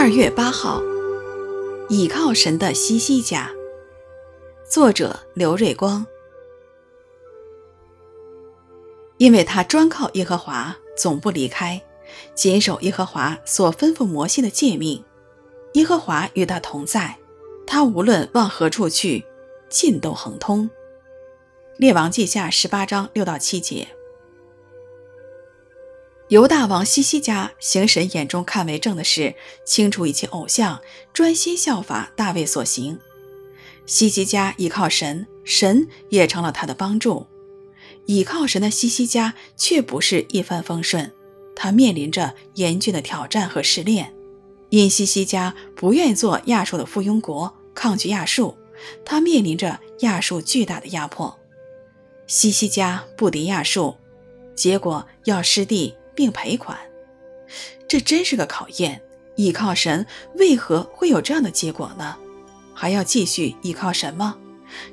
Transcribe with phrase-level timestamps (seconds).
[0.00, 0.80] 二月八号，
[1.88, 3.50] 倚靠神的西西家。
[4.70, 6.06] 作者刘瑞光。
[9.16, 11.82] 因为他专靠耶和华，总不离开，
[12.32, 15.04] 谨守耶和华所吩咐摩西的诫命。
[15.72, 17.18] 耶和华与他同在，
[17.66, 19.24] 他无论往何处去，
[19.68, 20.70] 尽都亨通。
[21.76, 23.88] 列王记下十八章六到七节。
[26.28, 30.78] 犹大王西西家行神眼中看为正的事，清除一切偶像，
[31.14, 32.98] 专心效法大卫所行。
[33.86, 37.26] 西西家依靠神，神也成了他的帮助。
[38.04, 41.10] 倚靠神的西西家却不是一帆风顺，
[41.56, 44.12] 他面临着严峻的挑战和试炼。
[44.68, 48.54] 因西西家不愿做亚述的附庸国，抗拒亚述，
[49.02, 51.38] 他面临着亚述巨大的压迫。
[52.26, 53.96] 西西家不敌亚述，
[54.54, 55.94] 结果要失地。
[56.18, 56.76] 并赔款，
[57.86, 59.00] 这真是个考验。
[59.36, 60.04] 倚靠神，
[60.34, 62.16] 为何会有这样的结果呢？
[62.74, 64.36] 还要继续倚靠神吗？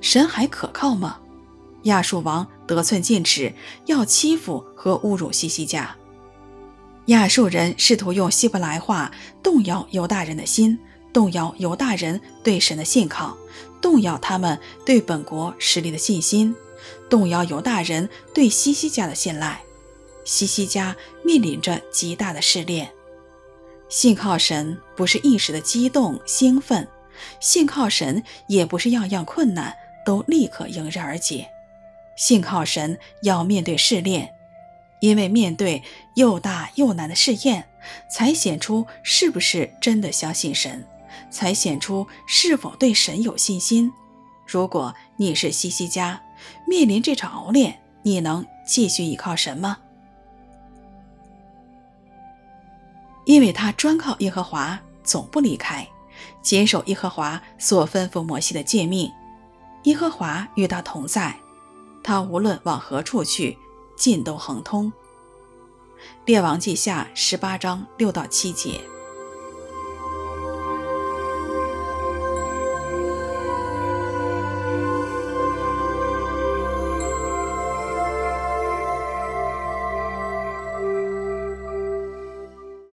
[0.01, 1.17] 神还可靠吗？
[1.85, 3.51] 亚述王得寸进尺，
[3.87, 5.95] 要欺负和侮辱西西家。
[7.07, 10.77] 亚述人试图用希伯来话动摇犹大人的心，
[11.11, 13.35] 动摇犹大人对神的信靠，
[13.81, 16.55] 动摇他们对本国实力的信心，
[17.09, 19.63] 动摇犹大人对西西家的信赖。
[20.25, 22.91] 西西家面临着极大的试炼，
[23.87, 26.85] 信靠神不是一时的激动兴奋，
[27.39, 29.73] 信靠神也不是样样困难
[30.05, 31.47] 都立刻迎刃而解，
[32.17, 34.33] 信靠神要面对试炼，
[34.99, 35.83] 因为面对
[36.15, 37.69] 又大又难的试验，
[38.09, 40.83] 才显出是不是真的相信神，
[41.29, 43.91] 才显出是否对神有信心。
[44.47, 46.21] 如果你是西西家，
[46.67, 49.77] 面临这场熬炼，你能继续依靠神吗？
[53.25, 55.87] 因为他专靠耶和华，总不离开，
[56.41, 59.11] 谨守耶和华所吩咐摩西的诫命。
[59.83, 61.35] 耶和华与他同在，
[62.03, 63.57] 他无论往何处去，
[63.95, 64.91] 尽都亨通。
[66.25, 68.81] 列王记下十八章六到七节。